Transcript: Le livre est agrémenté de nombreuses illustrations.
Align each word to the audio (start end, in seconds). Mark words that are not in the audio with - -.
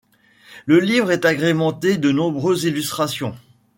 Le 0.65 0.79
livre 0.79 1.11
est 1.11 1.25
agrémenté 1.25 1.99
de 1.99 2.11
nombreuses 2.11 2.63
illustrations. 2.63 3.35